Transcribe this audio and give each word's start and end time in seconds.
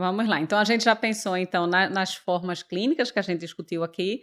Vamos 0.00 0.26
lá. 0.26 0.40
Então, 0.40 0.58
a 0.58 0.64
gente 0.64 0.84
já 0.84 0.96
pensou 0.96 1.36
então 1.36 1.66
na, 1.66 1.88
nas 1.88 2.14
formas 2.14 2.62
clínicas 2.62 3.10
que 3.10 3.18
a 3.18 3.22
gente 3.22 3.40
discutiu 3.40 3.84
aqui. 3.84 4.22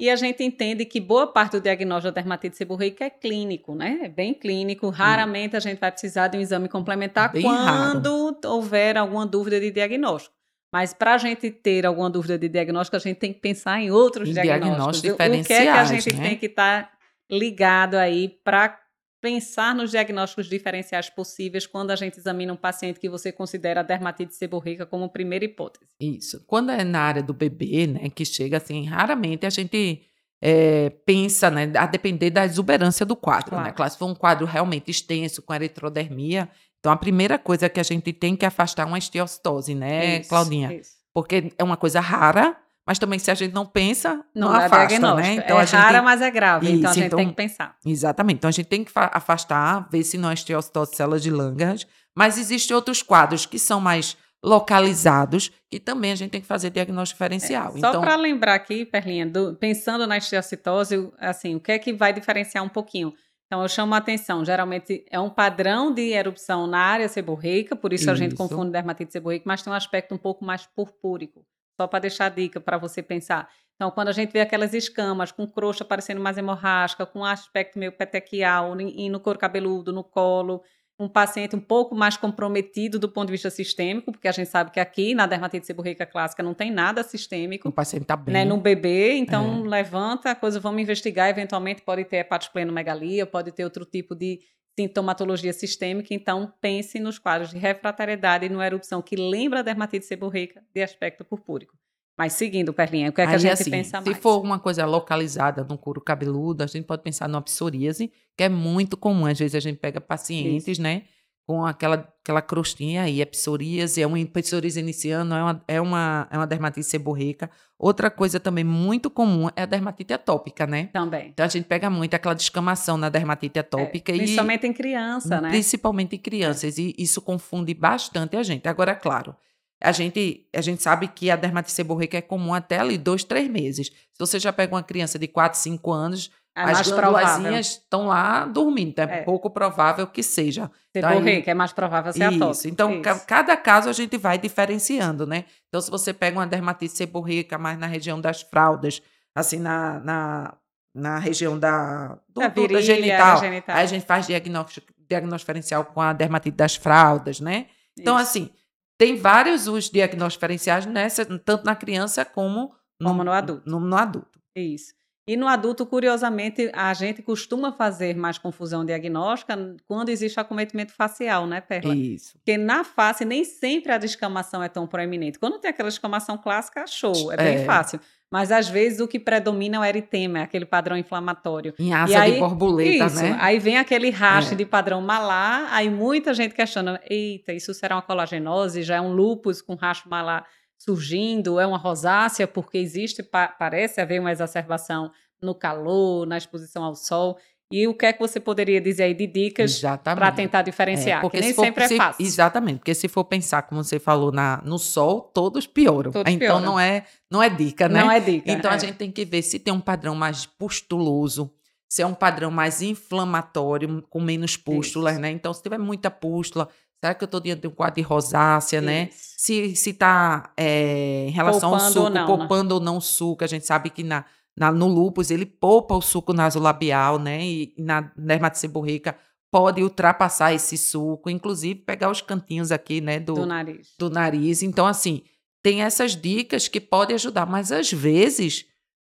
E 0.00 0.08
a 0.08 0.16
gente 0.16 0.44
entende 0.44 0.84
que 0.84 1.00
boa 1.00 1.26
parte 1.26 1.52
do 1.52 1.60
diagnóstico 1.60 2.14
da 2.14 2.20
dermatite 2.20 2.56
seborreica 2.56 3.04
é 3.04 3.10
clínico, 3.10 3.74
né? 3.74 3.98
É 4.04 4.08
bem 4.08 4.32
clínico. 4.32 4.88
Raramente 4.90 5.56
a 5.56 5.60
gente 5.60 5.80
vai 5.80 5.90
precisar 5.90 6.28
de 6.28 6.38
um 6.38 6.40
exame 6.40 6.68
complementar 6.68 7.32
bem 7.32 7.42
quando 7.42 8.26
raro. 8.26 8.38
houver 8.46 8.96
alguma 8.96 9.26
dúvida 9.26 9.58
de 9.58 9.72
diagnóstico. 9.72 10.34
Mas 10.72 10.94
para 10.94 11.14
a 11.14 11.18
gente 11.18 11.50
ter 11.50 11.84
alguma 11.84 12.08
dúvida 12.08 12.38
de 12.38 12.48
diagnóstico, 12.48 12.96
a 12.96 13.00
gente 13.00 13.16
tem 13.16 13.32
que 13.32 13.40
pensar 13.40 13.80
em 13.80 13.90
outros 13.90 14.32
diagnósticos. 14.32 15.02
Diagnósticos 15.02 15.44
o 15.44 15.46
que 15.46 15.52
é 15.52 15.62
que 15.62 15.68
a 15.68 15.84
gente 15.84 16.14
né? 16.14 16.28
tem 16.28 16.38
que 16.38 16.46
estar 16.46 16.84
tá 16.84 16.92
ligado 17.28 17.96
aí 17.96 18.28
para 18.44 18.78
pensar 19.20 19.74
nos 19.74 19.90
diagnósticos 19.90 20.48
diferenciais 20.48 21.10
possíveis 21.10 21.66
quando 21.66 21.90
a 21.90 21.96
gente 21.96 22.18
examina 22.18 22.52
um 22.52 22.56
paciente 22.56 23.00
que 23.00 23.08
você 23.08 23.32
considera 23.32 23.82
dermatite 23.82 24.34
seborreica 24.34 24.86
como 24.86 25.08
primeira 25.08 25.44
hipótese. 25.44 25.90
Isso. 26.00 26.44
Quando 26.46 26.70
é 26.70 26.84
na 26.84 27.00
área 27.00 27.22
do 27.22 27.34
bebê, 27.34 27.86
né, 27.86 28.08
que 28.10 28.24
chega 28.24 28.58
assim, 28.58 28.84
raramente 28.86 29.44
a 29.44 29.50
gente 29.50 30.02
é, 30.40 30.90
pensa, 31.04 31.50
né, 31.50 31.70
a 31.76 31.86
depender 31.86 32.30
da 32.30 32.44
exuberância 32.44 33.04
do 33.04 33.16
quadro, 33.16 33.50
né? 33.50 33.56
claro. 33.56 33.68
né? 33.68 33.72
Claro, 33.72 33.92
se 33.92 33.98
for 33.98 34.06
um 34.06 34.14
quadro 34.14 34.46
realmente 34.46 34.90
extenso, 34.90 35.42
com 35.42 35.52
eritrodermia, 35.52 36.48
então 36.78 36.92
a 36.92 36.96
primeira 36.96 37.38
coisa 37.38 37.68
que 37.68 37.80
a 37.80 37.84
gente 37.84 38.12
tem 38.12 38.36
que 38.36 38.46
afastar 38.46 38.84
é 38.84 38.86
uma 38.86 38.98
esteocitose, 38.98 39.74
né, 39.74 40.20
isso, 40.20 40.28
Claudinha? 40.28 40.72
Isso. 40.74 40.92
Porque 41.12 41.52
é 41.58 41.64
uma 41.64 41.76
coisa 41.76 41.98
rara, 41.98 42.56
mas 42.88 42.98
também 42.98 43.18
se 43.18 43.30
a 43.30 43.34
gente 43.34 43.52
não 43.52 43.66
pensa, 43.66 44.24
não, 44.34 44.50
não 44.50 44.54
afasta, 44.58 45.14
né? 45.14 45.34
Então, 45.34 45.58
é 45.58 45.60
a 45.60 45.64
gente 45.66 45.78
rara, 45.78 46.00
mas 46.00 46.22
é 46.22 46.30
grave, 46.30 46.64
Isso, 46.64 46.76
então 46.76 46.90
a 46.90 46.94
gente 46.94 47.04
então, 47.04 47.18
tem 47.18 47.28
que 47.28 47.34
pensar. 47.34 47.76
Exatamente. 47.84 48.38
Então 48.38 48.48
a 48.48 48.50
gente 48.50 48.64
tem 48.64 48.82
que 48.82 48.90
afastar, 48.94 49.86
ver 49.90 50.02
se 50.04 50.16
não 50.16 50.30
é 50.30 50.32
esteocitose 50.32 50.96
células 50.96 51.22
de 51.22 51.30
Langerhans, 51.30 51.86
mas 52.16 52.38
existem 52.38 52.74
outros 52.74 53.02
quadros 53.02 53.44
que 53.44 53.58
são 53.58 53.78
mais 53.78 54.16
localizados, 54.42 55.52
que 55.70 55.78
também 55.78 56.12
a 56.12 56.14
gente 56.14 56.30
tem 56.30 56.40
que 56.40 56.46
fazer 56.46 56.70
diagnóstico 56.70 57.16
diferencial. 57.16 57.76
É, 57.76 57.80
só 57.80 57.90
então, 57.90 58.00
para 58.00 58.16
lembrar 58.16 58.54
aqui, 58.54 58.86
Perlinha, 58.86 59.26
do, 59.26 59.54
pensando 59.56 60.06
na 60.06 60.16
esteocitose, 60.16 61.12
assim, 61.18 61.56
o 61.56 61.60
que 61.60 61.72
é 61.72 61.78
que 61.78 61.92
vai 61.92 62.14
diferenciar 62.14 62.64
um 62.64 62.70
pouquinho? 62.70 63.12
Então, 63.46 63.60
eu 63.60 63.68
chamo 63.68 63.94
a 63.94 63.98
atenção. 63.98 64.42
Geralmente 64.46 65.04
é 65.10 65.20
um 65.20 65.28
padrão 65.28 65.92
de 65.92 66.08
erupção 66.10 66.66
na 66.66 66.78
área 66.78 67.06
seborreica, 67.06 67.76
por 67.76 67.92
isso, 67.92 68.04
isso. 68.04 68.10
a 68.10 68.14
gente 68.14 68.34
confunde 68.34 68.72
dermatite 68.72 69.12
seborreica, 69.12 69.44
mas 69.46 69.60
tem 69.60 69.70
um 69.70 69.76
aspecto 69.76 70.14
um 70.14 70.18
pouco 70.18 70.42
mais 70.42 70.64
purpúrico. 70.64 71.44
Só 71.78 71.86
para 71.86 72.00
deixar 72.00 72.26
a 72.26 72.28
dica 72.28 72.60
para 72.60 72.76
você 72.76 73.00
pensar. 73.00 73.48
Então, 73.76 73.88
quando 73.92 74.08
a 74.08 74.12
gente 74.12 74.32
vê 74.32 74.40
aquelas 74.40 74.74
escamas 74.74 75.30
com 75.30 75.46
crosta 75.46 75.84
parecendo 75.84 76.20
mais 76.20 76.36
hemorrágica, 76.36 77.06
com 77.06 77.20
um 77.20 77.24
aspecto 77.24 77.78
meio 77.78 77.92
petequial, 77.92 78.78
e 78.80 79.08
no 79.08 79.20
couro 79.20 79.38
cabeludo, 79.38 79.92
no 79.92 80.02
colo, 80.02 80.60
um 80.98 81.08
paciente 81.08 81.54
um 81.54 81.60
pouco 81.60 81.94
mais 81.94 82.16
comprometido 82.16 82.98
do 82.98 83.08
ponto 83.08 83.26
de 83.26 83.32
vista 83.32 83.48
sistêmico, 83.48 84.10
porque 84.10 84.26
a 84.26 84.32
gente 84.32 84.48
sabe 84.48 84.72
que 84.72 84.80
aqui 84.80 85.14
na 85.14 85.26
dermatite 85.26 85.64
seborreica 85.64 86.04
clássica 86.04 86.42
não 86.42 86.52
tem 86.52 86.72
nada 86.72 87.04
sistêmico. 87.04 87.68
O 87.68 87.72
paciente 87.72 88.02
está 88.02 88.16
bem. 88.16 88.34
Né, 88.34 88.44
no 88.44 88.56
bebê, 88.56 89.12
então 89.12 89.64
é. 89.64 89.68
levanta 89.68 90.32
a 90.32 90.34
coisa, 90.34 90.58
vamos 90.58 90.82
investigar, 90.82 91.28
eventualmente 91.28 91.82
pode 91.82 92.04
ter 92.04 92.16
hepatosplenomegalia, 92.16 93.24
pode 93.24 93.52
ter 93.52 93.62
outro 93.62 93.84
tipo 93.84 94.16
de 94.16 94.40
sintomatologia 94.78 95.52
sistêmica, 95.52 96.14
então 96.14 96.52
pense 96.60 97.00
nos 97.00 97.18
quadros 97.18 97.50
de 97.50 97.58
refratariedade 97.58 98.46
e 98.46 98.48
numa 98.48 98.64
erupção 98.64 99.02
que 99.02 99.16
lembra 99.16 99.58
a 99.58 99.62
dermatite 99.62 100.06
seborreica 100.06 100.62
de 100.72 100.80
aspecto 100.80 101.24
purpúrico. 101.24 101.76
Mas 102.16 102.34
seguindo, 102.34 102.72
Perlinha, 102.72 103.10
o 103.10 103.12
que 103.12 103.20
é 103.20 103.24
que 103.24 103.30
Aí, 103.30 103.34
a 103.34 103.38
gente 103.38 103.52
assim, 103.54 103.70
pensa 103.72 104.00
mais? 104.00 104.16
Se 104.16 104.22
for 104.22 104.30
alguma 104.30 104.58
coisa 104.60 104.86
localizada 104.86 105.64
no 105.64 105.76
couro 105.76 106.00
cabeludo, 106.00 106.62
a 106.62 106.66
gente 106.68 106.84
pode 106.84 107.02
pensar 107.02 107.28
numa 107.28 107.42
psoríase, 107.42 108.12
que 108.36 108.44
é 108.44 108.48
muito 108.48 108.96
comum. 108.96 109.26
Às 109.26 109.38
vezes 109.38 109.56
a 109.56 109.60
gente 109.60 109.78
pega 109.78 110.00
pacientes, 110.00 110.68
Isso. 110.68 110.82
né? 110.82 111.02
Com 111.48 111.64
aquela, 111.64 112.06
aquela 112.22 112.42
crostinha 112.42 113.04
aí, 113.04 113.22
é 113.22 113.24
psoríase, 113.24 114.02
é 114.02 114.06
uma 114.06 114.18
psoríase 114.26 114.78
iniciando, 114.78 115.34
é 115.34 115.42
uma, 115.42 115.64
é, 115.66 115.80
uma, 115.80 116.28
é 116.30 116.36
uma 116.36 116.46
dermatite 116.46 116.86
seborreica. 116.86 117.50
Outra 117.78 118.10
coisa 118.10 118.38
também 118.38 118.64
muito 118.64 119.08
comum 119.08 119.48
é 119.56 119.62
a 119.62 119.66
dermatite 119.66 120.12
atópica, 120.12 120.66
né? 120.66 120.90
Também. 120.92 121.28
Então 121.28 121.46
a 121.46 121.48
gente 121.48 121.64
pega 121.64 121.88
muito 121.88 122.12
aquela 122.12 122.34
descamação 122.34 122.98
na 122.98 123.08
dermatite 123.08 123.58
atópica. 123.58 124.12
É, 124.12 124.16
principalmente 124.16 124.66
em 124.66 124.74
criança, 124.74 125.40
né? 125.40 125.48
Principalmente 125.48 126.16
em 126.16 126.18
crianças. 126.18 126.76
E 126.76 126.94
isso 126.98 127.22
confunde 127.22 127.72
bastante 127.72 128.36
a 128.36 128.42
gente. 128.42 128.68
Agora, 128.68 128.94
claro, 128.94 129.34
a 129.80 129.90
gente, 129.90 130.46
a 130.54 130.60
gente 130.60 130.82
sabe 130.82 131.08
que 131.08 131.30
a 131.30 131.36
dermatite 131.36 131.72
seborreica 131.72 132.18
é 132.18 132.20
comum 132.20 132.52
até 132.52 132.78
ali 132.78 132.98
dois, 132.98 133.24
três 133.24 133.48
meses. 133.48 133.86
Se 133.86 134.18
você 134.18 134.38
já 134.38 134.52
pega 134.52 134.74
uma 134.74 134.82
criança 134.82 135.18
de 135.18 135.28
4, 135.28 135.58
5 135.58 135.90
anos, 135.90 136.30
é 136.58 136.72
as 136.72 136.90
glândulazinhas 136.90 137.66
estão 137.66 138.06
lá 138.06 138.44
dormindo. 138.44 138.88
Então 138.88 139.04
é, 139.08 139.20
é, 139.20 139.22
pouco 139.22 139.48
provável 139.50 140.06
que 140.06 140.22
seja. 140.22 140.70
Seborreica 140.92 141.40
então, 141.40 141.52
é 141.52 141.54
mais 141.54 141.72
provável 141.72 142.12
ser 142.12 142.32
isso. 142.32 142.44
atópico. 142.44 142.68
Então, 142.68 143.00
isso. 143.00 143.26
cada 143.26 143.56
caso 143.56 143.88
a 143.88 143.92
gente 143.92 144.16
vai 144.16 144.38
diferenciando, 144.38 145.26
né? 145.26 145.44
Então, 145.68 145.80
se 145.80 145.90
você 145.90 146.12
pega 146.12 146.38
uma 146.38 146.46
dermatite 146.46 146.96
seborreica 146.96 147.56
mais 147.56 147.78
na 147.78 147.86
região 147.86 148.20
das 148.20 148.42
fraldas, 148.42 149.00
assim, 149.34 149.58
na, 149.58 150.00
na, 150.00 150.54
na 150.94 151.18
região 151.18 151.58
da, 151.58 152.18
do, 152.28 152.40
da, 152.40 152.48
virilha, 152.48 152.82
genital, 152.82 153.38
genital, 153.38 153.76
aí 153.76 153.84
a 153.84 153.86
gente 153.86 154.04
faz 154.04 154.26
diagnóstico, 154.26 154.86
diagnóstico 155.08 155.52
diferencial 155.52 155.84
com 155.84 156.00
a 156.00 156.12
dermatite 156.12 156.56
das 156.56 156.74
fraldas, 156.74 157.40
né? 157.40 157.66
Então, 157.96 158.16
isso. 158.16 158.24
assim, 158.24 158.50
tem 158.98 159.16
vários 159.16 159.68
os 159.68 159.88
diagnósticos 159.88 160.34
diferenciais 160.34 160.86
nessa, 160.86 161.24
tanto 161.24 161.64
na 161.64 161.76
criança 161.76 162.24
como 162.24 162.74
no, 163.00 163.08
como 163.08 163.22
no 163.22 163.30
adulto. 163.30 163.70
No, 163.70 163.78
no 163.78 163.96
adulto. 163.96 164.40
Isso. 164.56 164.97
E 165.28 165.36
no 165.36 165.46
adulto, 165.46 165.84
curiosamente, 165.84 166.70
a 166.72 166.94
gente 166.94 167.20
costuma 167.20 167.70
fazer 167.70 168.16
mais 168.16 168.38
confusão 168.38 168.82
diagnóstica 168.82 169.76
quando 169.86 170.08
existe 170.08 170.40
acometimento 170.40 170.94
facial, 170.94 171.46
né, 171.46 171.60
Perla? 171.60 171.94
Isso. 171.94 172.38
Porque 172.38 172.56
na 172.56 172.82
face 172.82 173.26
nem 173.26 173.44
sempre 173.44 173.92
a 173.92 173.98
descamação 173.98 174.62
é 174.62 174.70
tão 174.70 174.86
proeminente. 174.86 175.38
Quando 175.38 175.58
tem 175.58 175.70
aquela 175.70 175.90
descamação 175.90 176.38
clássica, 176.38 176.86
show, 176.86 177.30
é 177.30 177.36
bem 177.36 177.56
é. 177.56 177.64
fácil. 177.64 178.00
Mas 178.30 178.50
às 178.50 178.68
vezes 178.68 179.00
o 179.00 179.08
que 179.08 179.18
predomina 179.18 179.76
é 179.76 179.80
o 179.80 179.84
eritema, 179.84 180.38
é 180.38 180.42
aquele 180.42 180.64
padrão 180.64 180.96
inflamatório. 180.96 181.74
Em 181.78 181.92
asa 181.92 182.12
e 182.12 182.16
aí, 182.16 182.32
de 182.32 182.38
borboleta, 182.38 183.06
isso, 183.06 183.16
né? 183.16 183.36
Aí 183.38 183.58
vem 183.58 183.76
aquele 183.76 184.08
raste 184.08 184.54
é. 184.54 184.56
de 184.56 184.64
padrão 184.64 185.02
malar, 185.02 185.68
aí 185.70 185.90
muita 185.90 186.32
gente 186.32 186.54
questiona, 186.54 186.98
eita, 187.08 187.52
isso 187.52 187.74
será 187.74 187.96
uma 187.96 188.02
colagenose? 188.02 188.82
Já 188.82 188.96
é 188.96 189.00
um 189.00 189.12
lúpus 189.12 189.60
com 189.60 189.74
rasto 189.74 190.08
malar 190.08 190.46
surgindo? 190.78 191.58
É 191.58 191.66
uma 191.66 191.76
rosácea? 191.76 192.46
Porque 192.46 192.78
existe, 192.78 193.22
pa 193.22 193.48
parece 193.48 194.00
haver 194.00 194.20
uma 194.20 194.32
exacerbação 194.32 195.10
no 195.42 195.54
calor, 195.54 196.26
na 196.26 196.38
exposição 196.38 196.84
ao 196.84 196.94
sol. 196.94 197.36
E 197.70 197.86
o 197.86 197.92
que 197.92 198.06
é 198.06 198.12
que 198.14 198.18
você 198.18 198.40
poderia 198.40 198.80
dizer 198.80 199.02
aí 199.02 199.14
de 199.14 199.26
dicas 199.26 199.82
para 200.02 200.32
tentar 200.32 200.62
diferenciar? 200.62 201.18
É, 201.18 201.20
porque 201.20 201.38
nem 201.38 201.52
for, 201.52 201.66
sempre 201.66 201.84
é 201.84 201.88
fácil. 201.88 202.24
Exatamente, 202.24 202.78
porque 202.78 202.94
se 202.94 203.08
for 203.08 203.24
pensar, 203.24 203.60
como 203.62 203.84
você 203.84 203.98
falou, 203.98 204.32
na, 204.32 204.62
no 204.64 204.78
sol, 204.78 205.20
todos 205.20 205.66
pioram. 205.66 206.10
Todos 206.10 206.32
então 206.32 206.56
pioram. 206.56 206.64
não 206.64 206.80
é, 206.80 207.04
não 207.30 207.42
é 207.42 207.50
dica, 207.50 207.86
né? 207.86 208.00
Não 208.00 208.10
é 208.10 208.20
dica. 208.20 208.50
Então 208.50 208.70
é. 208.70 208.74
a 208.74 208.78
gente 208.78 208.94
tem 208.94 209.10
que 209.10 209.22
ver 209.22 209.42
se 209.42 209.58
tem 209.58 209.72
um 209.72 209.80
padrão 209.80 210.14
mais 210.14 210.46
pustuloso, 210.46 211.52
se 211.86 212.00
é 212.00 212.06
um 212.06 212.14
padrão 212.14 212.50
mais 212.50 212.80
inflamatório, 212.80 214.02
com 214.08 214.20
menos 214.20 214.56
pústulas, 214.56 215.14
Isso. 215.14 215.22
né? 215.22 215.30
Então, 215.30 215.52
se 215.52 215.62
tiver 215.62 215.78
muita 215.78 216.10
pústula, 216.10 216.70
será 217.00 217.14
que 217.14 217.24
eu 217.24 217.26
estou 217.26 217.40
diante 217.40 217.62
de 217.62 217.68
um 217.68 217.72
quadro 217.72 217.96
de 217.96 218.02
rosácea, 218.02 218.80
né? 218.80 219.08
Isso. 219.10 219.52
né? 219.52 219.74
Se 219.74 219.90
está 219.90 220.52
é, 220.56 221.26
em 221.28 221.30
relação 221.30 221.70
poupando 221.70 221.84
ao 221.84 221.92
suco, 221.92 222.04
ou 222.04 222.10
não, 222.10 222.26
poupando 222.26 222.68
né? 222.68 222.74
ou 222.74 222.80
não 222.80 222.96
o 222.98 223.00
suco, 223.00 223.44
a 223.44 223.46
gente 223.46 223.66
sabe 223.66 223.90
que 223.90 224.02
na 224.02 224.24
na, 224.58 224.72
no 224.72 224.88
lúpus, 224.88 225.30
ele 225.30 225.46
poupa 225.46 225.94
o 225.94 226.02
suco 226.02 226.32
nasolabial, 226.32 227.18
né? 227.18 227.46
E 227.46 227.74
na 227.78 228.00
dermatite 228.16 228.58
seborreica 228.58 229.16
pode 229.50 229.82
ultrapassar 229.82 230.52
esse 230.52 230.76
suco, 230.76 231.30
inclusive 231.30 231.80
pegar 231.80 232.10
os 232.10 232.20
cantinhos 232.20 232.72
aqui, 232.72 233.00
né? 233.00 233.20
Do, 233.20 233.34
do 233.34 233.46
nariz. 233.46 233.94
Do 233.96 234.10
nariz. 234.10 234.62
Então, 234.62 234.84
assim, 234.84 235.22
tem 235.62 235.82
essas 235.82 236.16
dicas 236.16 236.66
que 236.66 236.80
podem 236.80 237.14
ajudar, 237.14 237.46
mas 237.46 237.70
às 237.70 237.92
vezes 237.92 238.66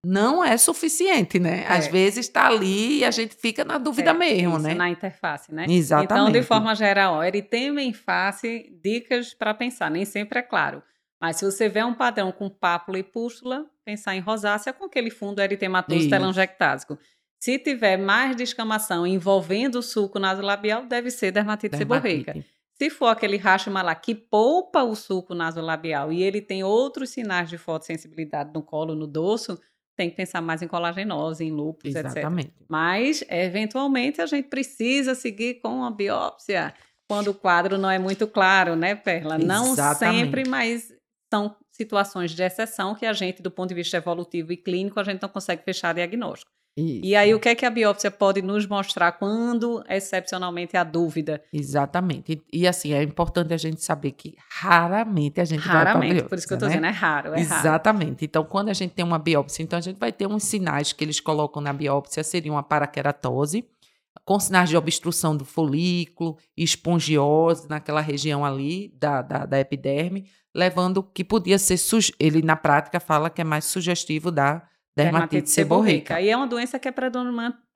não 0.04 0.44
é 0.44 0.56
suficiente, 0.56 1.38
né? 1.38 1.62
É. 1.62 1.68
Às 1.68 1.86
vezes 1.86 2.26
está 2.26 2.48
ali 2.48 2.98
e 2.98 3.04
a 3.04 3.10
gente 3.10 3.36
fica 3.36 3.64
na 3.64 3.78
dúvida 3.78 4.10
é, 4.10 4.14
mesmo, 4.14 4.56
isso, 4.56 4.66
né? 4.66 4.74
Na 4.74 4.90
interface, 4.90 5.54
né? 5.54 5.66
Exatamente. 5.68 6.12
Então, 6.12 6.32
de 6.32 6.42
forma 6.42 6.74
geral, 6.74 7.22
eritema 7.22 7.80
em 7.80 7.92
face, 7.92 8.72
dicas 8.82 9.32
para 9.32 9.54
pensar, 9.54 9.90
nem 9.90 10.04
sempre 10.04 10.40
é 10.40 10.42
claro. 10.42 10.82
Mas 11.20 11.36
se 11.36 11.44
você 11.44 11.68
vê 11.68 11.84
um 11.84 11.94
padrão 11.94 12.32
com 12.32 12.50
pápula 12.50 12.98
e 12.98 13.02
pústula, 13.04 13.64
pensar 13.84 14.16
em 14.16 14.20
rosácea 14.20 14.72
com 14.72 14.86
aquele 14.86 15.08
fundo 15.08 15.40
eritematoso 15.40 16.10
telangiectásico. 16.10 16.98
Se 17.40 17.58
tiver 17.58 17.96
mais 17.96 18.34
descamação 18.34 19.06
envolvendo 19.06 19.76
o 19.76 19.82
suco 19.82 20.18
nasolabial, 20.18 20.84
deve 20.84 21.10
ser 21.10 21.30
dermatite, 21.30 21.76
dermatite. 21.76 21.78
seborreica. 21.78 22.44
Se 22.74 22.90
for 22.90 23.06
aquele 23.06 23.36
racho 23.36 23.70
malar 23.70 23.94
que 23.96 24.16
poupa 24.16 24.82
o 24.82 24.96
suco 24.96 25.32
nasolabial 25.32 26.12
e 26.12 26.22
ele 26.22 26.40
tem 26.40 26.64
outros 26.64 27.10
sinais 27.10 27.48
de 27.48 27.56
fotossensibilidade 27.56 28.50
no 28.52 28.62
colo, 28.62 28.96
no 28.96 29.06
dorso, 29.06 29.60
tem 30.02 30.10
que 30.10 30.16
pensar 30.16 30.40
mais 30.40 30.60
em 30.62 30.68
colagenose, 30.68 31.44
em 31.44 31.52
lúpus, 31.52 31.94
Exatamente. 31.94 32.48
etc. 32.48 32.66
Mas, 32.68 33.24
eventualmente, 33.28 34.20
a 34.20 34.26
gente 34.26 34.48
precisa 34.48 35.14
seguir 35.14 35.60
com 35.60 35.84
a 35.84 35.90
biópsia 35.90 36.74
quando 37.08 37.28
o 37.28 37.34
quadro 37.34 37.78
não 37.78 37.90
é 37.90 37.98
muito 37.98 38.26
claro, 38.26 38.74
né, 38.74 38.94
Perla? 38.96 39.38
Não 39.38 39.76
sempre, 39.94 40.48
mas 40.48 40.92
são 41.32 41.54
situações 41.70 42.32
de 42.32 42.42
exceção 42.42 42.94
que 42.94 43.06
a 43.06 43.12
gente, 43.12 43.42
do 43.42 43.50
ponto 43.50 43.68
de 43.68 43.74
vista 43.74 43.96
evolutivo 43.96 44.52
e 44.52 44.56
clínico, 44.56 44.98
a 44.98 45.04
gente 45.04 45.22
não 45.22 45.28
consegue 45.28 45.62
fechar 45.62 45.94
diagnóstico. 45.94 46.50
Isso. 46.76 47.04
E 47.04 47.14
aí, 47.14 47.34
o 47.34 47.40
que 47.40 47.50
é 47.50 47.54
que 47.54 47.66
a 47.66 47.70
biópsia 47.70 48.10
pode 48.10 48.40
nos 48.40 48.66
mostrar 48.66 49.12
quando, 49.12 49.84
excepcionalmente, 49.88 50.74
há 50.74 50.82
dúvida? 50.82 51.42
Exatamente. 51.52 52.42
E, 52.50 52.60
e 52.62 52.66
assim, 52.66 52.94
é 52.94 53.02
importante 53.02 53.52
a 53.52 53.58
gente 53.58 53.84
saber 53.84 54.12
que 54.12 54.34
raramente 54.48 55.38
a 55.38 55.44
gente 55.44 55.60
raramente, 55.60 55.84
vai 55.84 55.92
para 55.92 56.08
biópsia. 56.08 56.28
por 56.30 56.38
isso 56.38 56.46
que 56.46 56.52
eu 56.54 56.56
estou 56.56 56.68
né? 56.68 56.74
dizendo, 56.76 56.86
é 56.86 56.98
raro, 56.98 57.34
é 57.34 57.40
Exatamente. 57.40 58.10
Raro. 58.10 58.24
Então, 58.24 58.44
quando 58.44 58.70
a 58.70 58.72
gente 58.72 58.92
tem 58.94 59.04
uma 59.04 59.18
biópsia, 59.18 59.62
então 59.62 59.78
a 59.78 59.82
gente 59.82 59.98
vai 59.98 60.10
ter 60.10 60.26
uns 60.26 60.44
sinais 60.44 60.94
que 60.94 61.04
eles 61.04 61.20
colocam 61.20 61.60
na 61.60 61.74
biópsia, 61.74 62.24
seriam 62.24 62.56
a 62.56 62.62
paraqueratose, 62.62 63.66
com 64.24 64.40
sinais 64.40 64.70
de 64.70 64.76
obstrução 64.76 65.36
do 65.36 65.44
folículo, 65.44 66.38
espongiose 66.56 67.68
naquela 67.68 68.00
região 68.00 68.44
ali 68.44 68.94
da, 68.98 69.20
da, 69.20 69.44
da 69.44 69.60
epiderme, 69.60 70.26
levando 70.54 71.02
que 71.02 71.22
podia 71.22 71.58
ser, 71.58 71.76
ele 72.18 72.40
na 72.40 72.56
prática 72.56 72.98
fala 72.98 73.28
que 73.28 73.42
é 73.42 73.44
mais 73.44 73.66
sugestivo 73.66 74.30
da 74.30 74.66
dermatite, 74.96 75.50
seborreica. 75.50 76.20
E 76.20 76.28
é 76.28 76.36
uma 76.36 76.46
doença 76.46 76.78
que 76.78 76.88
é 76.88 76.92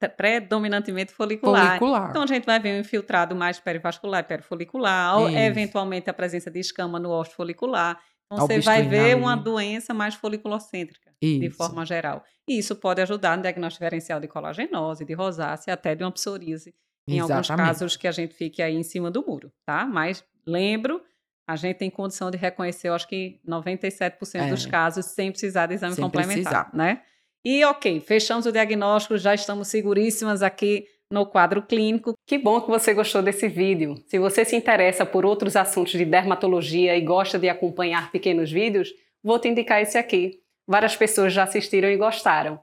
predominantemente 0.09 1.13
folicular. 1.13 1.79
folicular. 1.79 2.11
Então 2.11 2.23
a 2.23 2.27
gente 2.27 2.45
vai 2.45 2.61
ver 2.61 2.77
um 2.77 2.81
infiltrado 2.81 3.35
mais 3.35 3.59
perivascular 3.59 4.21
e 4.21 4.25
perifolicular, 4.25 5.19
ou 5.19 5.31
eventualmente 5.31 6.11
a 6.11 6.15
presença 6.15 6.51
de 6.51 6.61
escama 6.61 6.99
no 6.99 7.11
ósseo 7.11 7.35
folicular. 7.35 7.99
Então 8.33 8.47
você 8.47 8.61
vai 8.61 8.83
ver 8.83 9.17
uma 9.17 9.37
doença 9.37 9.95
mais 9.95 10.15
foliculocêntrica, 10.15 11.13
isso. 11.23 11.41
de 11.41 11.51
forma 11.51 11.87
geral. 11.87 12.25
E 12.49 12.59
isso 12.59 12.75
pode 12.77 13.01
ajudar 13.01 13.37
no 13.37 13.43
diagnóstico 13.43 13.85
diferencial 13.85 14.21
de 14.21 14.29
colagenose, 14.29 15.05
de 15.05 15.15
rosácea, 15.15 15.75
até 15.75 15.95
de 15.95 16.03
uma 16.05 16.13
psoríase, 16.13 16.75
em 17.09 17.19
Exatamente. 17.19 17.51
alguns 17.53 17.67
casos 17.67 17.97
que 17.97 18.09
a 18.09 18.13
gente 18.13 18.35
fique 18.35 18.61
aí 18.61 18.75
em 18.75 18.83
cima 18.83 19.11
do 19.11 19.25
muro, 19.25 19.53
tá? 19.65 19.87
Mas 19.87 20.25
lembro, 20.45 21.01
a 21.47 21.57
gente 21.57 21.77
tem 21.77 21.89
condição 21.91 22.31
de 22.31 22.37
reconhecer, 22.37 22.89
eu 22.89 22.95
acho 22.95 23.07
que 23.07 23.41
97% 23.47 24.13
é. 24.35 24.51
dos 24.51 24.67
casos 24.67 25.07
sem 25.07 25.31
precisar 25.31 25.67
de 25.67 25.75
exame 25.75 25.95
sem 25.95 26.03
complementar, 26.03 26.65
precisar. 26.65 26.71
né? 26.73 27.03
E 27.45 27.65
ok, 27.65 28.01
fechamos 28.01 28.45
o 28.47 28.53
diagnóstico, 28.53 29.17
já 29.17 29.33
estamos 29.33 29.69
seguríssimas 29.69 30.43
aqui 30.43 30.85
no 31.09 31.25
quadro 31.25 31.63
clínico. 31.63 32.15
Que 32.27 32.37
bom 32.37 32.61
que 32.61 32.69
você 32.69 32.93
gostou 32.93 33.23
desse 33.23 33.47
vídeo. 33.47 33.95
Se 34.09 34.19
você 34.19 34.45
se 34.45 34.57
interessa 34.57 35.07
por 35.07 35.25
outros 35.25 35.55
assuntos 35.55 35.93
de 35.93 36.05
dermatologia 36.05 36.97
e 36.97 37.01
gosta 37.01 37.39
de 37.39 37.49
acompanhar 37.49 38.11
pequenos 38.11 38.51
vídeos, 38.51 38.93
vou 39.23 39.39
te 39.39 39.47
indicar 39.47 39.81
esse 39.81 39.97
aqui. 39.97 40.41
Várias 40.67 40.97
pessoas 40.97 41.33
já 41.33 41.45
assistiram 41.45 41.89
e 41.89 41.97
gostaram. 41.97 42.61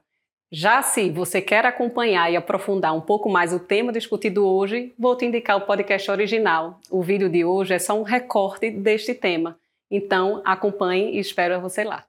Já 0.56 0.82
se 0.82 1.10
você 1.10 1.42
quer 1.42 1.66
acompanhar 1.66 2.30
e 2.30 2.36
aprofundar 2.36 2.94
um 2.94 3.00
pouco 3.00 3.28
mais 3.28 3.52
o 3.52 3.58
tema 3.58 3.90
discutido 3.90 4.46
hoje, 4.46 4.94
vou 4.96 5.16
te 5.16 5.24
indicar 5.24 5.56
o 5.56 5.62
podcast 5.62 6.08
original. 6.08 6.78
O 6.88 7.02
vídeo 7.02 7.28
de 7.28 7.44
hoje 7.44 7.74
é 7.74 7.78
só 7.80 7.98
um 7.98 8.04
recorte 8.04 8.70
deste 8.70 9.14
tema. 9.14 9.58
Então, 9.90 10.40
acompanhe 10.44 11.16
e 11.16 11.18
espero 11.18 11.60
você 11.60 11.82
lá. 11.82 12.04